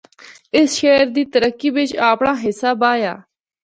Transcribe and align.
اس 0.57 0.69
شہر 0.79 1.05
دی 1.15 1.23
ترقی 1.33 1.69
بچ 1.75 1.89
اپنڑا 2.09 2.33
حصہ 2.45 2.71
بایا۔ 2.79 3.13